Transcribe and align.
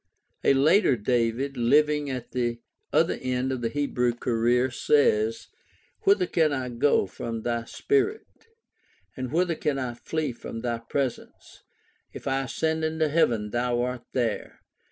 A 0.43 0.55
later 0.55 0.95
"David," 0.97 1.57
living 1.57 2.09
at 2.09 2.31
the 2.31 2.59
other 2.91 3.19
end 3.21 3.51
of 3.51 3.61
the 3.61 3.69
Hebrew 3.69 4.15
career, 4.15 4.71
says: 4.71 5.49
Whither 6.05 6.25
can 6.25 6.51
I 6.51 6.69
go 6.69 7.05
from 7.05 7.43
thy 7.43 7.65
spirit? 7.65 8.25
And 9.15 9.31
whither 9.31 9.53
can 9.53 9.77
I 9.77 9.93
flee 9.93 10.31
from 10.31 10.61
thy 10.61 10.79
presence? 10.79 11.61
If 12.13 12.27
I 12.27 12.41
ascend 12.45 12.83
into 12.83 13.09
heaven, 13.09 13.51
thou 13.51 13.83
art 13.83 14.05
there. 14.13 14.61